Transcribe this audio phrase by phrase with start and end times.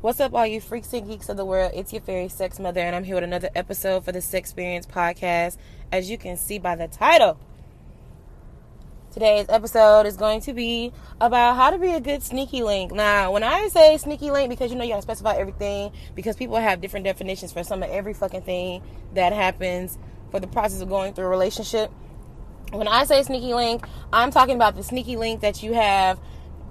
[0.00, 1.72] What's up, all you freaks and geeks of the world?
[1.74, 4.86] It's your fairy sex mother, and I'm here with another episode for the Sex Experience
[4.86, 5.56] podcast.
[5.90, 7.36] As you can see by the title,
[9.10, 12.92] today's episode is going to be about how to be a good sneaky link.
[12.92, 16.58] Now, when I say sneaky link, because you know you gotta specify everything, because people
[16.58, 18.84] have different definitions for some of every fucking thing
[19.14, 19.98] that happens
[20.30, 21.90] for the process of going through a relationship.
[22.70, 26.20] When I say sneaky link, I'm talking about the sneaky link that you have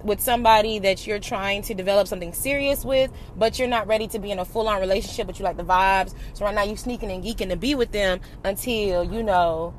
[0.02, 4.18] with somebody that you're trying to develop something serious with, but you're not ready to
[4.18, 6.14] be in a full on relationship, but you like the vibes.
[6.34, 9.74] So right now you're sneaking and geeking to be with them until you know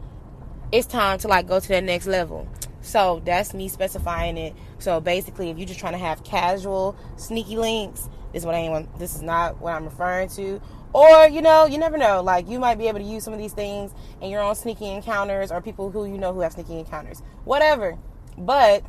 [0.71, 2.48] it's time to like go to that next level.
[2.81, 4.55] So that's me specifying it.
[4.79, 8.88] So basically, if you're just trying to have casual sneaky links, this is what I.
[8.98, 10.62] This is not what I'm referring to.
[10.93, 12.21] Or you know, you never know.
[12.21, 14.90] Like you might be able to use some of these things in your own sneaky
[14.90, 17.21] encounters, or people who you know who have sneaky encounters.
[17.43, 17.98] Whatever.
[18.38, 18.84] But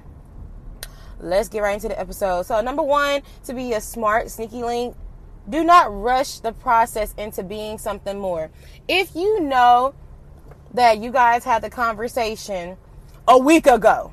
[1.20, 2.46] let's get right into the episode.
[2.46, 4.96] So, number one, to be a smart sneaky link,
[5.48, 8.50] do not rush the process into being something more.
[8.88, 9.94] If you know
[10.74, 12.76] that you guys had the conversation
[13.26, 14.12] a week ago,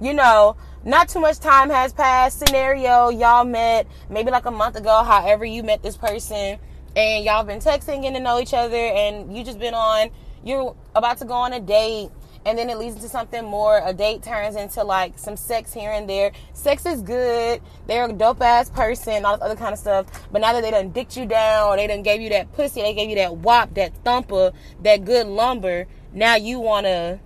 [0.00, 2.38] you know, not too much time has passed.
[2.38, 6.58] Scenario, y'all met maybe like a month ago, however you met this person,
[6.96, 10.10] and y'all been texting, getting to know each other, and you just been on,
[10.44, 12.10] you're about to go on a date
[12.44, 13.80] and then it leads into something more.
[13.84, 16.32] A date turns into like some sex here and there.
[16.52, 17.60] Sex is good.
[17.86, 20.06] They're a dope ass person, all this other kind of stuff.
[20.32, 22.82] But now that they done dicked you down, or they done gave you that pussy,
[22.82, 25.86] they gave you that wop, that thumper, that good lumber.
[26.12, 27.20] Now you wanna,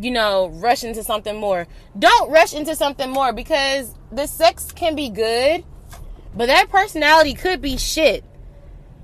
[0.00, 1.66] you know, rush into something more.
[1.98, 5.64] Don't rush into something more because the sex can be good,
[6.34, 8.24] but that personality could be shit.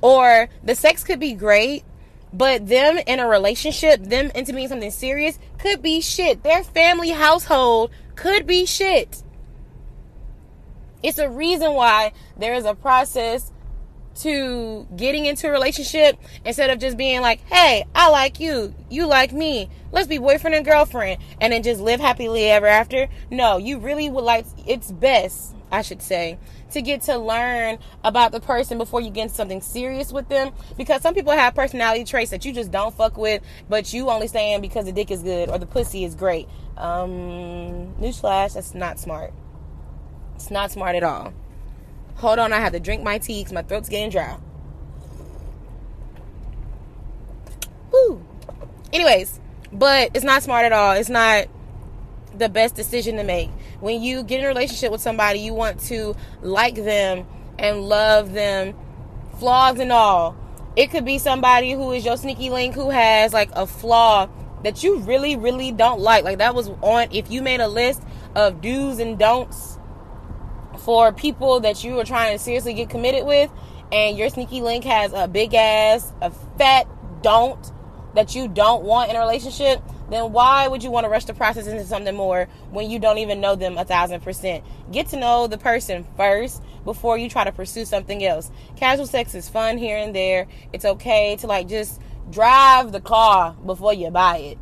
[0.01, 1.85] Or the sex could be great,
[2.33, 6.43] but them in a relationship, them into being something serious, could be shit.
[6.43, 9.23] Their family household could be shit.
[11.03, 13.53] It's a reason why there is a process
[14.17, 19.07] to getting into a relationship instead of just being like, hey, I like you, you
[19.07, 23.09] like me, let's be boyfriend and girlfriend, and then just live happily ever after.
[23.31, 26.39] No, you really would like, it's best, I should say,
[26.73, 30.53] to get to learn about the person before you get into something serious with them.
[30.77, 34.29] Because some people have personality traits that you just don't fuck with, but you only
[34.29, 36.49] saying because the dick is good or the pussy is great.
[36.77, 39.33] Um, newsflash, that's not smart.
[40.37, 41.33] It's not smart at all.
[42.17, 44.39] Hold on, I have to drink my tea because my throat's getting dry.
[47.93, 48.25] Woo.
[48.93, 49.41] Anyways,
[49.73, 50.93] but it's not smart at all.
[50.93, 51.49] It's not
[52.37, 53.51] the best decision to make.
[53.81, 57.27] When you get in a relationship with somebody, you want to like them
[57.59, 58.75] and love them,
[59.39, 60.37] flaws and all.
[60.77, 64.29] It could be somebody who is your sneaky link who has like a flaw
[64.63, 66.25] that you really, really don't like.
[66.25, 68.03] Like that was on, if you made a list
[68.35, 69.79] of do's and don'ts
[70.79, 73.51] for people that you are trying to seriously get committed with,
[73.91, 76.87] and your sneaky link has a big ass, a fat
[77.23, 77.73] don't
[78.15, 81.35] that you don't want in a relationship, then why would you want to rush the
[81.35, 84.65] process into something more when you don't even know them a thousand percent?
[84.91, 88.51] Get to know the person first before you try to pursue something else.
[88.77, 90.47] Casual sex is fun here and there.
[90.73, 94.59] It's okay to like just drive the car before you buy it.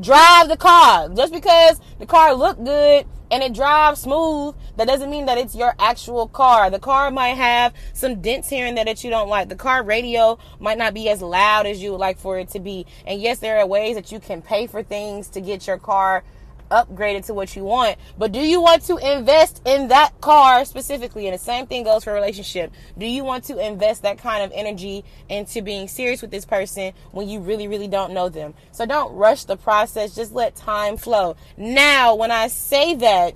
[0.00, 1.08] Drive the car.
[1.08, 5.54] Just because the car look good and it drives smooth, that doesn't mean that it's
[5.54, 6.70] your actual car.
[6.70, 9.48] The car might have some dents here and there that you don't like.
[9.48, 12.60] The car radio might not be as loud as you would like for it to
[12.60, 12.86] be.
[13.06, 16.24] And yes, there are ways that you can pay for things to get your car
[16.70, 17.96] upgraded to what you want.
[18.16, 21.26] But do you want to invest in that car specifically?
[21.26, 22.72] And the same thing goes for relationship.
[22.96, 26.92] Do you want to invest that kind of energy into being serious with this person
[27.12, 28.54] when you really, really don't know them?
[28.72, 30.14] So don't rush the process.
[30.14, 31.36] Just let time flow.
[31.56, 33.34] Now, when I say that,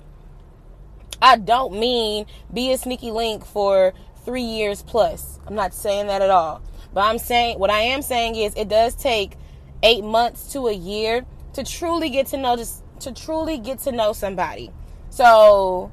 [1.21, 3.93] I don't mean be a sneaky link for
[4.25, 5.39] three years plus.
[5.47, 6.61] I'm not saying that at all.
[6.93, 9.37] But I'm saying, what I am saying is it does take
[9.83, 13.91] eight months to a year to truly get to know just to truly get to
[13.91, 14.71] know somebody.
[15.09, 15.91] So,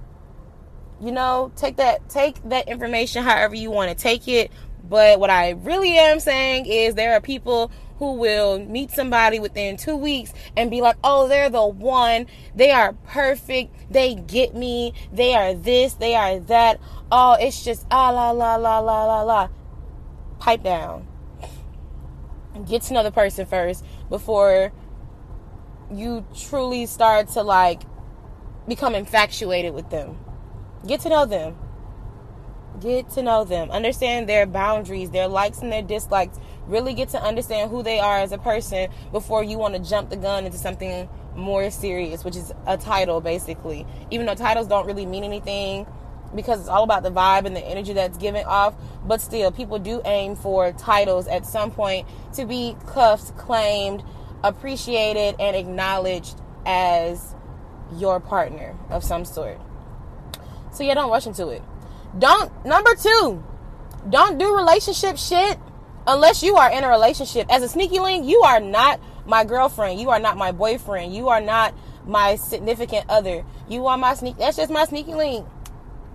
[1.00, 4.50] you know, take that take that information however you want to take it.
[4.88, 9.76] But what I really am saying is there are people who will meet somebody within
[9.76, 12.26] two weeks and be like, oh, they're the one.
[12.54, 13.92] They are perfect.
[13.92, 14.92] They get me.
[15.12, 15.94] They are this.
[15.94, 16.80] They are that.
[17.12, 19.48] Oh, it's just ah la la la la la la.
[20.40, 21.06] Pipe down.
[22.66, 24.72] Get to know the person first before
[25.92, 27.82] you truly start to like
[28.66, 30.18] become infatuated with them.
[30.86, 31.56] Get to know them.
[32.80, 33.70] Get to know them.
[33.70, 36.38] Understand their boundaries, their likes and their dislikes.
[36.66, 40.10] Really get to understand who they are as a person before you want to jump
[40.10, 43.86] the gun into something more serious, which is a title basically.
[44.10, 45.86] Even though titles don't really mean anything,
[46.34, 48.74] because it's all about the vibe and the energy that's given off.
[49.04, 54.02] But still, people do aim for titles at some point to be cuffed, claimed,
[54.44, 57.34] appreciated, and acknowledged as
[57.96, 59.58] your partner of some sort.
[60.72, 61.62] So yeah, don't rush into it.
[62.18, 63.42] Don't number two,
[64.08, 65.58] don't do relationship shit
[66.06, 67.46] unless you are in a relationship.
[67.50, 70.00] As a sneaky link, you are not my girlfriend.
[70.00, 71.14] You are not my boyfriend.
[71.14, 71.74] You are not
[72.06, 73.44] my significant other.
[73.68, 74.38] You are my sneak.
[74.38, 75.46] That's just my sneaky link.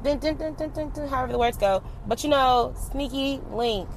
[0.04, 1.84] Dun, dun, dun, however the words go.
[2.06, 3.90] But you know, sneaky link.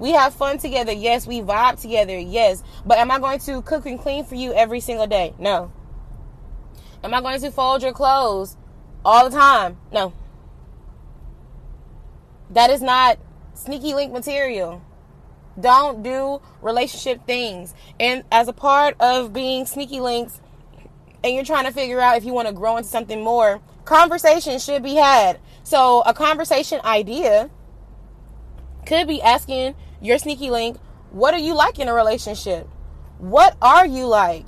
[0.00, 0.92] We have fun together.
[0.92, 2.18] Yes, we vibe together.
[2.18, 2.62] Yes.
[2.86, 5.34] But am I going to cook and clean for you every single day?
[5.38, 5.70] No.
[7.04, 8.56] Am I going to fold your clothes
[9.04, 9.76] all the time?
[9.92, 10.14] No.
[12.48, 13.18] That is not
[13.54, 14.82] sneaky link material.
[15.60, 17.74] Don't do relationship things.
[18.00, 20.40] And as a part of being sneaky links,
[21.22, 24.58] and you're trying to figure out if you want to grow into something more, conversation
[24.58, 25.38] should be had.
[25.62, 27.50] So, a conversation idea
[28.86, 30.78] could be asking your sneaky link,
[31.10, 32.68] what are you like in a relationship?
[33.18, 34.46] What are you like?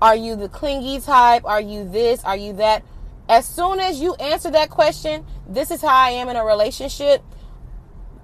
[0.00, 1.44] Are you the clingy type?
[1.44, 2.24] Are you this?
[2.24, 2.84] Are you that?
[3.28, 7.22] As soon as you answer that question, this is how I am in a relationship.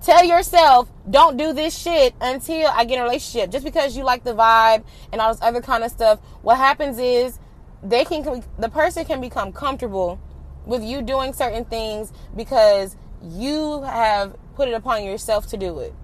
[0.03, 3.51] Tell yourself, don't do this shit until I get in a relationship.
[3.51, 6.99] Just because you like the vibe and all this other kind of stuff, what happens
[6.99, 7.39] is
[7.83, 10.21] they can the person can become comfortable
[10.67, 15.95] with you doing certain things because you have put it upon yourself to do it.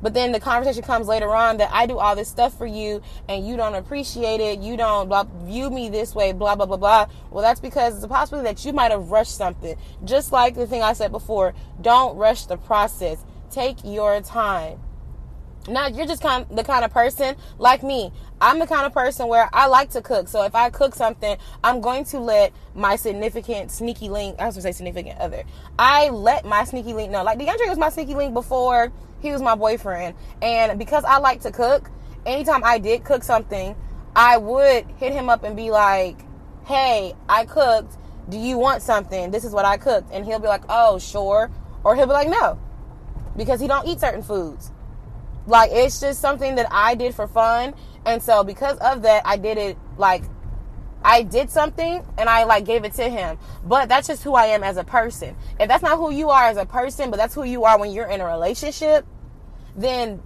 [0.00, 3.02] But then the conversation comes later on that I do all this stuff for you
[3.28, 4.60] and you don't appreciate it.
[4.60, 7.08] You don't blah, view me this way, blah, blah, blah, blah.
[7.30, 9.76] Well, that's because it's a possibility that you might have rushed something.
[10.02, 13.22] Just like the thing I said before, don't rush the process.
[13.50, 14.80] Take your time.
[15.70, 18.12] Now you're just kind of the kind of person like me.
[18.40, 20.28] I'm the kind of person where I like to cook.
[20.28, 24.36] So if I cook something, I'm going to let my significant sneaky link.
[24.40, 25.44] I was gonna say significant other.
[25.78, 27.22] I let my sneaky link know.
[27.22, 31.42] Like DeAndre was my sneaky link before he was my boyfriend, and because I like
[31.42, 31.90] to cook,
[32.24, 33.76] anytime I did cook something,
[34.16, 36.18] I would hit him up and be like,
[36.64, 37.96] "Hey, I cooked.
[38.28, 39.30] Do you want something?
[39.30, 41.50] This is what I cooked." And he'll be like, "Oh, sure,"
[41.84, 42.58] or he'll be like, "No,"
[43.36, 44.72] because he don't eat certain foods.
[45.46, 47.74] Like it's just something that I did for fun.
[48.06, 50.24] And so because of that, I did it like
[51.02, 53.38] I did something and I like gave it to him.
[53.64, 55.36] But that's just who I am as a person.
[55.58, 57.90] If that's not who you are as a person, but that's who you are when
[57.90, 59.06] you're in a relationship,
[59.76, 60.22] then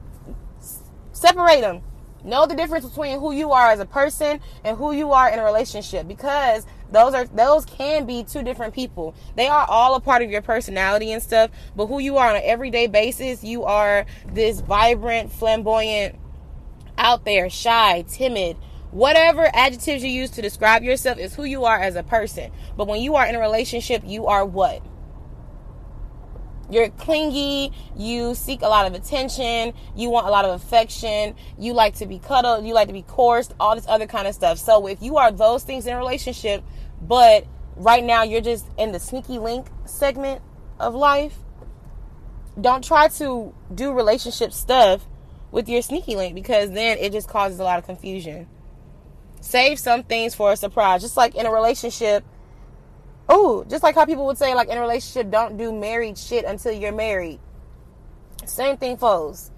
[1.12, 1.82] separate them.
[2.24, 5.38] Know the difference between who you are as a person and who you are in
[5.38, 9.14] a relationship because those are those can be two different people.
[9.36, 12.36] They are all a part of your personality and stuff, but who you are on
[12.36, 16.16] an everyday basis, you are this vibrant, flamboyant,
[16.96, 18.56] out there, shy, timid,
[18.90, 22.50] whatever adjectives you use to describe yourself is who you are as a person.
[22.76, 24.82] But when you are in a relationship, you are what?
[26.74, 31.72] You're clingy, you seek a lot of attention, you want a lot of affection, you
[31.72, 34.58] like to be cuddled, you like to be coursed, all this other kind of stuff.
[34.58, 36.64] So if you are those things in a relationship,
[37.00, 40.42] but right now you're just in the sneaky link segment
[40.80, 41.36] of life,
[42.60, 45.06] don't try to do relationship stuff
[45.52, 48.48] with your sneaky link because then it just causes a lot of confusion.
[49.40, 51.02] Save some things for a surprise.
[51.02, 52.24] Just like in a relationship,
[53.28, 56.44] oh, just like how people would say, like in a relationship, don't do married shit
[56.44, 57.40] until you're married.
[58.44, 59.50] Same thing, folks.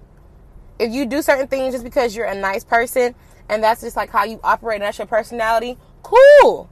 [0.78, 3.14] If you do certain things just because you're a nice person
[3.48, 6.70] and that's just like how you operate and that's your personality, cool.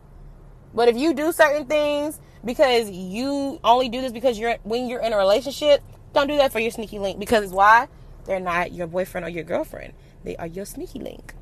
[0.75, 5.01] But if you do certain things because you only do this because you're when you're
[5.01, 5.83] in a relationship,
[6.13, 7.89] don't do that for your sneaky link because why?
[8.27, 9.95] They're not your boyfriend or your girlfriend.
[10.25, 11.35] They are your sneaky link.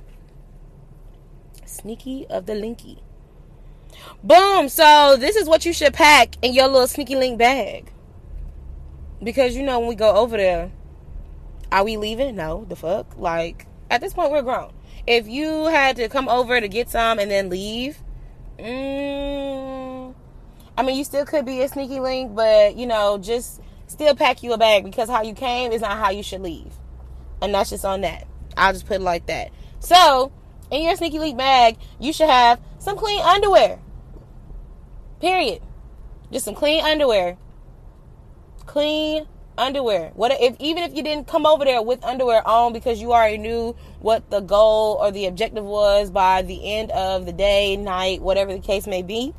[1.65, 3.01] Sneaky of the linky.
[4.23, 4.69] Boom.
[4.69, 7.93] So this is what you should pack in your little sneaky link bag.
[9.23, 10.73] Because you know when we go over there,
[11.71, 12.37] are we leaving?
[12.37, 13.17] No, the fuck.
[13.17, 14.73] Like at this point we're grown.
[15.07, 17.99] If you had to come over to get some and then leave,
[18.59, 20.15] mm,
[20.77, 24.43] I mean you still could be a sneaky link, but you know just still pack
[24.43, 26.73] you a bag because how you came is not how you should leave.
[27.41, 28.27] And that's just on that.
[28.57, 29.51] I'll just put it like that.
[29.81, 30.33] So
[30.73, 33.79] in your sneaky leak bag, you should have some clean underwear.
[35.21, 35.63] Period.
[36.33, 37.37] Just some clean underwear.
[38.65, 39.27] Clean
[39.59, 40.13] underwear.
[40.15, 43.37] What if even if you didn't come over there with underwear on because you already
[43.37, 48.23] knew what the goal or the objective was by the end of the day, night,
[48.23, 49.35] whatever the case may be?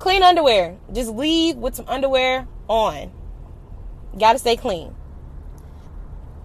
[0.00, 0.76] Clean underwear.
[0.92, 3.12] Just leave with some underwear on.
[4.18, 4.92] Got to stay clean.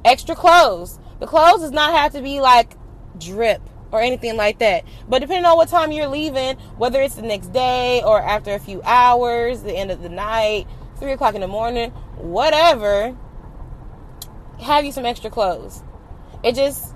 [0.05, 0.99] Extra clothes.
[1.19, 2.73] The clothes does not have to be like
[3.17, 4.85] drip or anything like that.
[5.07, 8.59] But depending on what time you're leaving, whether it's the next day or after a
[8.59, 10.67] few hours, the end of the night,
[10.97, 13.15] three o'clock in the morning, whatever,
[14.61, 15.83] have you some extra clothes.
[16.43, 16.93] It just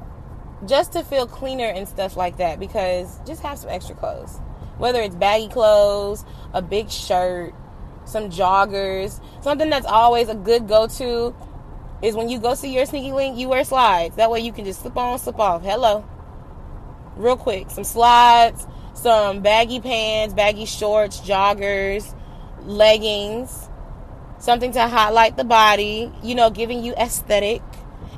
[0.65, 4.39] just to feel cleaner and stuff like that because just have some extra clothes.
[4.77, 7.53] Whether it's baggy clothes, a big shirt,
[8.05, 11.35] some joggers, something that's always a good go to
[12.01, 14.15] is when you go see your sneaky link, you wear slides.
[14.15, 15.63] That way you can just slip on, slip off.
[15.63, 16.05] Hello.
[17.15, 17.69] Real quick.
[17.69, 22.15] Some slides, some baggy pants, baggy shorts, joggers,
[22.63, 23.69] leggings,
[24.39, 27.61] something to highlight the body, you know, giving you aesthetic.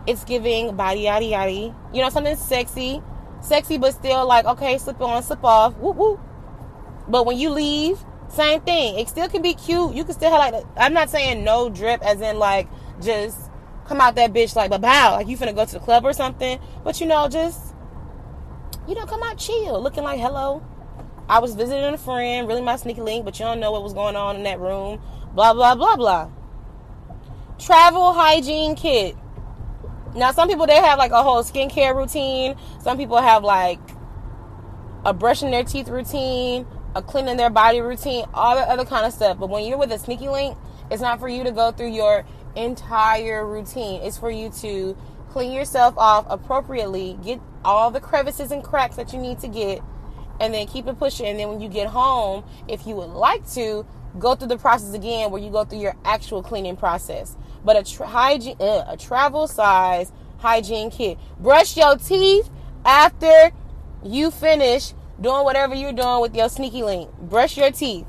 [0.06, 1.76] It's giving body yaddy yaddy.
[1.94, 3.02] You know, something sexy.
[3.42, 5.76] Sexy but still like, okay, slip on, slip off.
[5.78, 6.20] Whoop whoop.
[7.08, 9.00] But when you leave, same thing.
[9.00, 9.94] It still can be cute.
[9.94, 12.68] You can still have like I'm not saying no drip as in like
[13.02, 13.38] just
[13.86, 16.60] come out that bitch like bow like you finna go to the club or something.
[16.84, 17.67] But you know, just
[18.88, 20.64] you know, come out chill, looking like hello.
[21.30, 23.94] I was visiting a friend, really my sneaky link, but you don't know what was
[23.94, 25.02] going on in that room.
[25.34, 26.30] Blah blah blah blah.
[27.60, 29.16] Travel hygiene kit.
[30.16, 32.56] Now some people they have like a whole skincare routine.
[32.82, 33.80] Some people have like
[35.04, 36.66] a brushing their teeth routine,
[36.96, 39.38] a cleaning their body routine, all that other kind of stuff.
[39.38, 40.58] But when you're with a sneaky link,
[40.90, 42.26] it's not for you to go through your
[42.56, 44.02] entire routine.
[44.02, 44.98] It's for you to
[45.30, 49.82] clean yourself off appropriately, get all the crevices and cracks that you need to get,
[50.40, 51.26] and then keep it pushing.
[51.26, 53.86] And then when you get home, if you would like to,
[54.20, 57.36] go through the process again where you go through your actual cleaning process.
[57.64, 61.18] But a tra- hygiene, uh, a travel size hygiene kit.
[61.40, 62.50] Brush your teeth
[62.86, 63.52] after
[64.04, 67.12] you finish doing whatever you're doing with your sneaky link.
[67.20, 68.06] Brush your teeth.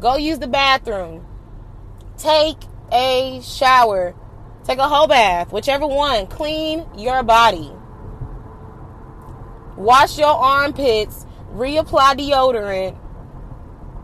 [0.00, 1.26] Go use the bathroom.
[2.18, 2.56] Take
[2.92, 4.14] a shower.
[4.64, 6.26] Take a whole bath, whichever one.
[6.26, 7.70] Clean your body.
[9.80, 11.24] Wash your armpits.
[11.54, 12.98] Reapply deodorant.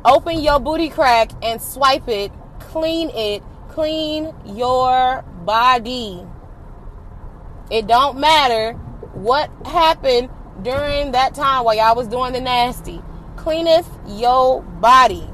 [0.07, 2.33] Open your booty crack and swipe it.
[2.61, 3.43] Clean it.
[3.69, 6.27] Clean your body.
[7.71, 8.73] It don't matter
[9.13, 10.31] what happened
[10.63, 13.03] during that time while y'all was doing the nasty.
[13.37, 13.87] Cleaneth
[14.19, 15.29] your body.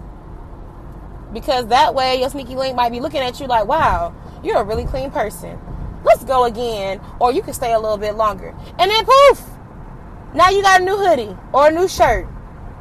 [1.32, 4.64] Because that way your sneaky link might be looking at you like, wow, you're a
[4.64, 5.56] really clean person.
[6.02, 7.00] Let's go again.
[7.20, 8.52] Or you can stay a little bit longer.
[8.80, 9.51] And then poof!
[10.34, 12.26] Now you got a new hoodie or a new shirt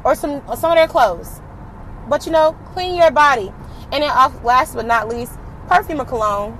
[0.04, 1.40] or some or some of their clothes.
[2.08, 3.52] But you know, clean your body.
[3.92, 4.10] And then
[4.42, 5.32] last but not least,
[5.68, 6.58] perfume or cologne.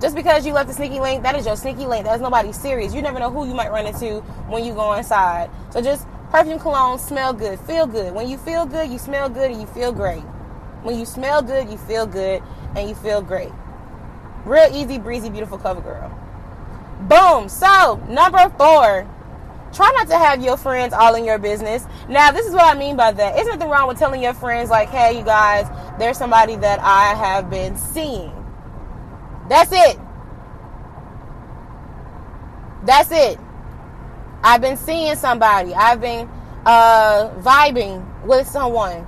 [0.00, 2.04] Just because you left the sneaky link, that is your sneaky link.
[2.04, 2.94] That's nobody serious.
[2.94, 5.50] You never know who you might run into when you go inside.
[5.70, 8.14] So just perfume, cologne, smell good, feel good.
[8.14, 10.22] When you feel good, you smell good and you feel great.
[10.82, 12.42] When you smell good, you feel good
[12.76, 13.52] and you feel great.
[14.44, 16.10] Real easy, breezy, beautiful cover girl.
[17.08, 17.48] Boom.
[17.48, 19.08] So, number four,
[19.74, 21.86] try not to have your friends all in your business.
[22.08, 23.34] Now, this is what I mean by that.
[23.34, 25.66] There's nothing wrong with telling your friends, like, hey, you guys,
[25.98, 28.32] there's somebody that I have been seeing.
[29.48, 29.98] That's it.
[32.84, 33.38] That's it.
[34.42, 35.74] I've been seeing somebody.
[35.74, 36.28] I've been
[36.66, 39.06] uh, vibing with someone.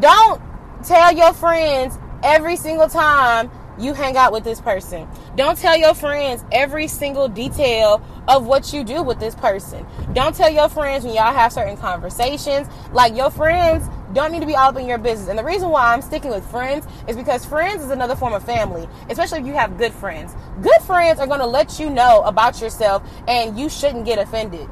[0.00, 0.40] Don't
[0.84, 5.08] tell your friends every single time you hang out with this person.
[5.36, 9.86] Don't tell your friends every single detail of what you do with this person.
[10.12, 12.68] Don't tell your friends when y'all have certain conversations.
[12.92, 15.28] Like your friends don't need to be all up in your business.
[15.28, 18.44] And the reason why I'm sticking with friends is because friends is another form of
[18.44, 20.34] family, especially if you have good friends.
[20.62, 24.68] Good friends are going to let you know about yourself and you shouldn't get offended.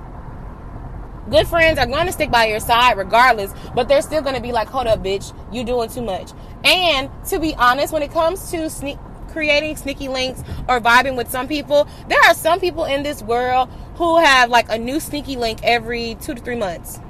[1.31, 4.41] Good friends are going to stick by your side regardless, but they're still going to
[4.41, 6.33] be like, hold up, bitch, You're doing too much.
[6.65, 8.99] And to be honest, when it comes to sneak,
[9.29, 13.69] creating sneaky links or vibing with some people, there are some people in this world
[13.97, 17.01] who have like a new sneaky link every two to three months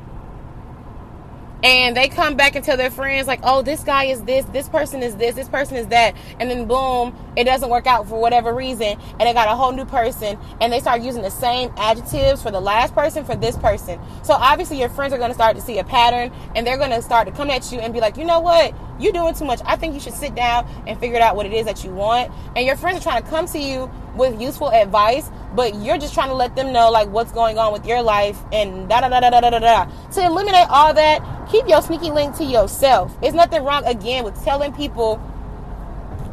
[1.62, 4.69] and they come back and tell their friends like oh this guy is this this
[4.69, 6.14] person is this this person is that.
[6.38, 8.99] And then boom it doesn't work out for whatever reason.
[9.19, 10.38] And they got a whole new person.
[10.61, 13.99] And they start using the same adjectives for the last person for this person.
[14.23, 16.33] So obviously your friends are going to start to see a pattern.
[16.54, 18.75] And they're going to start to come at you and be like you know what
[19.02, 21.52] you're doing too much i think you should sit down and figure out what it
[21.52, 24.71] is that you want and your friends are trying to come to you with useful
[24.71, 28.02] advice, but you're just trying to let them know like what's going on with your
[28.02, 29.85] life and da da da da da da da.
[30.12, 33.18] To eliminate all that, keep your sneaky link to yourself.
[33.21, 35.16] There's nothing wrong again with telling people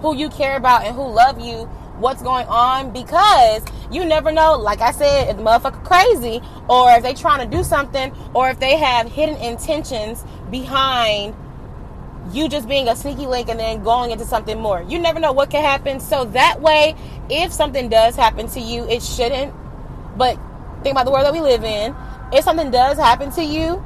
[0.02, 1.66] who you care about and who love you
[2.00, 3.62] what's going on because
[3.92, 7.58] you never know, like I said, if the motherfucker crazy or if they trying to
[7.58, 11.36] do something or if they have hidden intentions behind
[12.32, 14.82] you just being a sneaky link and then going into something more.
[14.82, 16.00] You never know what can happen.
[16.00, 16.96] So that way,
[17.30, 19.54] if something does happen to you, it shouldn't.
[20.18, 20.38] But
[20.84, 21.96] think about the world that we live in.
[22.32, 23.84] If something does happen to you,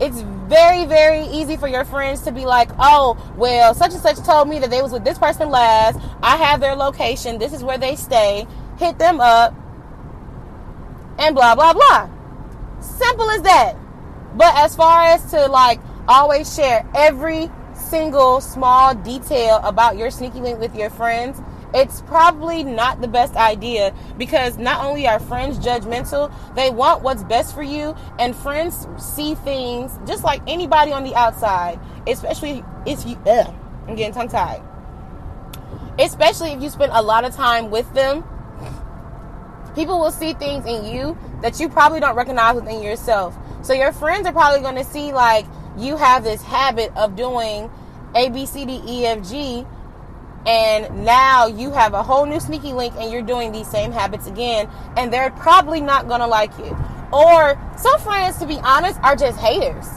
[0.00, 4.18] it's very very easy for your friends to be like oh well such and such
[4.18, 7.64] told me that they was with this person last i have their location this is
[7.64, 8.46] where they stay
[8.78, 9.54] hit them up
[11.18, 12.08] and blah blah blah
[12.80, 13.74] simple as that
[14.36, 17.50] but as far as to like always share every
[17.88, 21.40] single small detail about your sneaky link with your friends
[21.74, 27.22] it's probably not the best idea because not only are friends judgmental, they want what's
[27.24, 33.04] best for you, and friends see things just like anybody on the outside, especially if
[33.06, 33.54] you, ugh,
[33.86, 34.62] I'm getting tongue tied.
[35.98, 38.24] Especially if you spend a lot of time with them,
[39.74, 43.36] people will see things in you that you probably don't recognize within yourself.
[43.62, 45.44] So your friends are probably going to see like
[45.76, 47.70] you have this habit of doing
[48.14, 49.66] A, B, C, D, E, F, G
[50.46, 54.28] and now you have a whole new sneaky link and you're doing these same habits
[54.28, 56.76] again and they're probably not gonna like you.
[57.12, 59.88] Or some friends to be honest are just haters.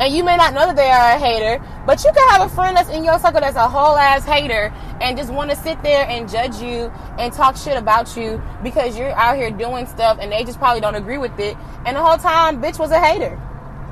[0.00, 2.52] And you may not know that they are a hater but you can have a
[2.52, 5.80] friend that's in your circle that's a whole ass hater and just want to sit
[5.84, 10.18] there and judge you and talk shit about you because you're out here doing stuff
[10.20, 11.56] and they just probably don't agree with it.
[11.86, 13.40] And the whole time bitch was a hater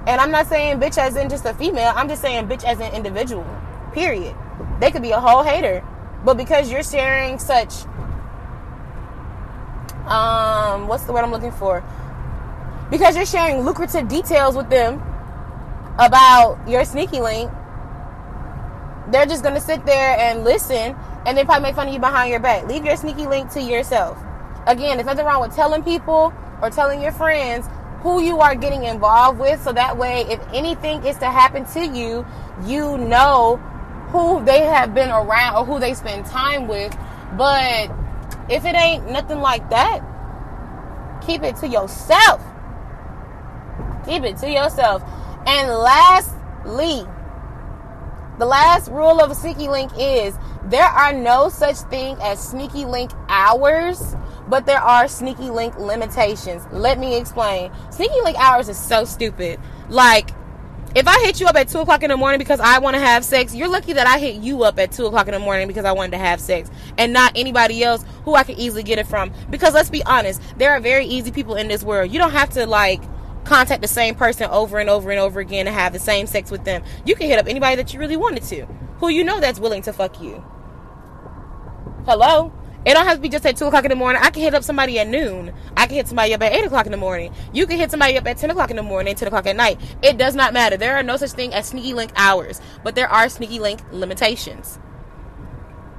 [0.06, 2.80] and i'm not saying bitch as in just a female i'm just saying bitch as
[2.80, 3.46] an individual
[3.92, 4.34] period
[4.80, 5.84] they could be a whole hater.
[6.24, 7.84] But because you're sharing such
[10.06, 11.82] um what's the word I'm looking for?
[12.90, 15.02] Because you're sharing lucrative details with them
[15.98, 17.50] about your sneaky link,
[19.08, 22.30] they're just gonna sit there and listen and they probably make fun of you behind
[22.30, 22.66] your back.
[22.66, 24.18] Leave your sneaky link to yourself.
[24.66, 27.66] Again, there's nothing wrong with telling people or telling your friends
[28.00, 31.84] who you are getting involved with so that way if anything is to happen to
[31.84, 32.26] you,
[32.64, 33.56] you know
[34.10, 36.96] who they have been around or who they spend time with.
[37.36, 37.90] But
[38.48, 40.00] if it ain't nothing like that,
[41.24, 42.42] keep it to yourself.
[44.06, 45.02] Keep it to yourself.
[45.46, 47.06] And lastly,
[48.38, 52.84] the last rule of a sneaky link is there are no such thing as sneaky
[52.84, 54.16] link hours,
[54.48, 56.66] but there are sneaky link limitations.
[56.72, 57.70] Let me explain.
[57.90, 59.60] Sneaky link hours is so stupid.
[59.88, 60.30] Like,
[60.94, 63.00] if I hit you up at two o'clock in the morning because I want to
[63.00, 65.68] have sex, you're lucky that I hit you up at two o'clock in the morning
[65.68, 68.98] because I wanted to have sex, and not anybody else who I could easily get
[68.98, 69.32] it from.
[69.50, 72.10] Because let's be honest, there are very easy people in this world.
[72.10, 73.02] You don't have to like
[73.44, 76.50] contact the same person over and over and over again to have the same sex
[76.50, 76.82] with them.
[77.04, 78.64] You can hit up anybody that you really wanted to,
[78.98, 80.44] who you know that's willing to fuck you.
[82.06, 82.52] Hello?
[82.88, 84.22] It don't have to be just at 2 o'clock in the morning.
[84.24, 85.52] I can hit up somebody at noon.
[85.76, 87.34] I can hit somebody up at 8 o'clock in the morning.
[87.52, 89.78] You can hit somebody up at 10 o'clock in the morning, 10 o'clock at night.
[90.02, 90.78] It does not matter.
[90.78, 94.78] There are no such thing as sneaky link hours, but there are sneaky link limitations.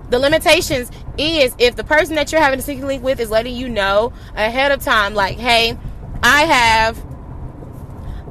[0.09, 3.55] The limitations is if the person that you're having a sneaky link with is letting
[3.55, 5.77] you know ahead of time, like, hey,
[6.23, 7.05] I have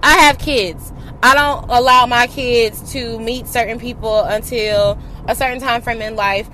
[0.03, 0.93] I have kids.
[1.23, 6.17] I don't allow my kids to meet certain people until a certain time frame in
[6.17, 6.51] life.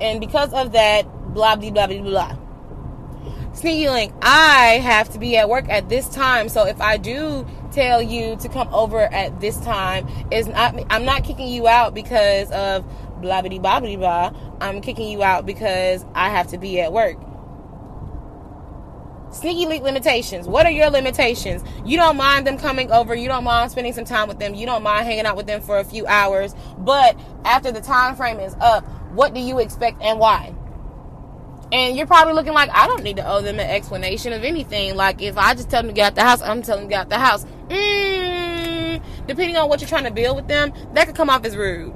[0.00, 2.36] And because of that, blah blah blah blah blah.
[3.52, 6.48] Sneaky link, I have to be at work at this time.
[6.48, 11.04] So if I do tell you to come over at this time, is not I'm
[11.04, 12.84] not kicking you out because of
[13.20, 14.32] blah blah blah blah blah.
[14.60, 17.18] I'm kicking you out because I have to be at work.
[19.30, 20.48] Sneaky link limitations.
[20.48, 21.62] What are your limitations?
[21.84, 23.14] You don't mind them coming over.
[23.14, 24.54] You don't mind spending some time with them.
[24.54, 26.54] You don't mind hanging out with them for a few hours.
[26.78, 30.54] But after the time frame is up, what do you expect and why?
[31.72, 34.94] And you're probably looking like, I don't need to owe them an explanation of anything.
[34.94, 36.94] Like, if I just tell them to get out the house, I'm telling them to
[36.94, 37.44] get out the house.
[37.68, 41.56] Mm, depending on what you're trying to build with them, that could come off as
[41.56, 41.92] rude.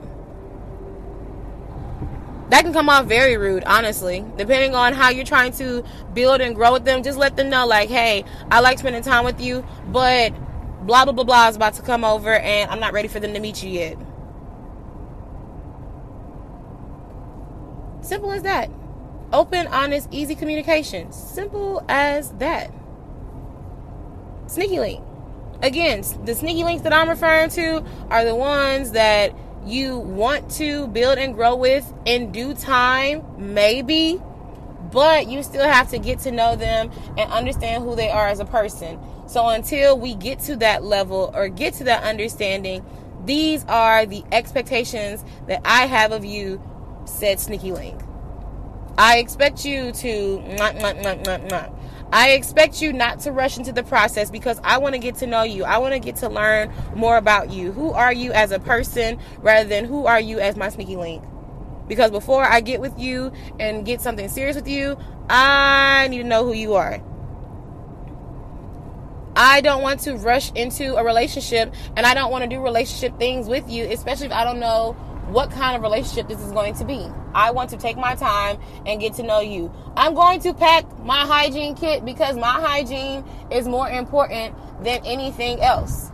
[2.51, 4.25] That can come off very rude, honestly.
[4.37, 7.65] Depending on how you're trying to build and grow with them, just let them know,
[7.65, 10.33] like, hey, I like spending time with you, but
[10.85, 13.35] blah, blah, blah, blah is about to come over and I'm not ready for them
[13.35, 13.97] to meet you yet.
[18.01, 18.69] Simple as that.
[19.33, 21.13] Open, honest, easy communication.
[21.13, 22.73] Simple as that.
[24.47, 25.05] Sneaky link.
[25.63, 30.89] Again, the sneaky links that I'm referring to are the ones that you want to
[30.89, 34.21] build and grow with in due time, maybe,
[34.91, 38.41] but you still have to get to know them and understand who they are as
[38.41, 38.99] a person.
[39.29, 42.85] So until we get to that level or get to that understanding,
[43.25, 46.61] these are the expectations that I have of you,
[47.05, 48.01] said Sneaky Link.
[48.99, 50.43] I expect you to.
[52.13, 55.27] I expect you not to rush into the process because I want to get to
[55.27, 55.65] know you.
[55.65, 57.71] I want to get to learn more about you.
[57.71, 61.23] Who are you as a person rather than who are you as my sneaky link?
[61.87, 64.97] Because before I get with you and get something serious with you,
[65.29, 67.01] I need to know who you are.
[69.37, 73.19] I don't want to rush into a relationship and I don't want to do relationship
[73.19, 74.97] things with you, especially if I don't know
[75.33, 77.07] what kind of relationship this is going to be.
[77.35, 79.73] I want to take my time and get to know you.
[79.97, 85.61] I'm going to pack my hygiene kit because my hygiene is more important than anything
[85.61, 86.11] else.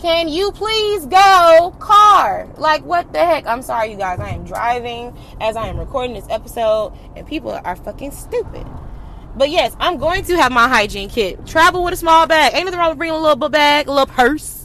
[0.00, 2.46] Can you please go car?
[2.58, 3.46] Like, what the heck?
[3.46, 4.20] I'm sorry, you guys.
[4.20, 8.66] I am driving as I am recording this episode, and people are fucking stupid.
[9.34, 11.46] But yes, I'm going to have my hygiene kit.
[11.46, 12.52] Travel with a small bag.
[12.54, 14.63] Ain't nothing wrong with bringing a little bag, a little purse.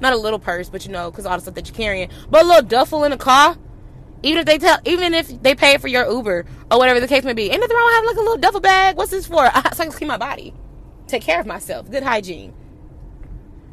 [0.00, 2.10] Not a little purse, but you know, because all the stuff that you're carrying.
[2.30, 3.56] But a little duffel in the car.
[4.22, 7.22] Even if they tell, even if they pay for your Uber or whatever the case
[7.22, 8.96] may be, ain't nothing wrong with having like a little duffel bag.
[8.96, 9.44] What's this for?
[9.44, 10.54] so I can clean my body,
[11.06, 12.52] take care of myself, good hygiene.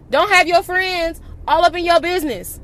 [0.10, 2.60] Don't have your friends all up in your business.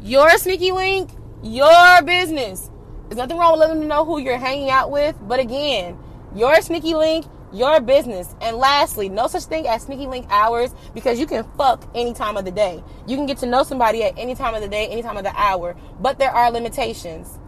[0.00, 1.10] Your sneaky link,
[1.42, 2.70] your business.
[3.08, 5.16] There's nothing wrong with letting them know who you're hanging out with.
[5.22, 5.98] But again,
[6.34, 8.34] your sneaky link, your business.
[8.40, 12.36] And lastly, no such thing as sneaky link hours because you can fuck any time
[12.36, 12.82] of the day.
[13.06, 15.24] You can get to know somebody at any time of the day, any time of
[15.24, 15.76] the hour.
[16.00, 17.38] But there are limitations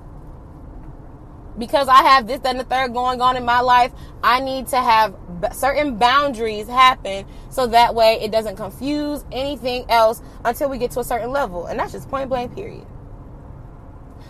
[1.59, 4.69] because I have this, that, and the third going on in my life, I need
[4.69, 5.15] to have
[5.53, 11.01] certain boundaries happen so that way it doesn't confuse anything else until we get to
[11.01, 11.67] a certain level.
[11.67, 12.87] And that's just point blank, period.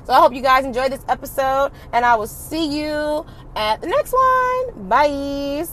[0.05, 3.25] So I hope you guys enjoyed this episode, and I will see you
[3.57, 4.89] at the next one.
[4.89, 5.67] Bye.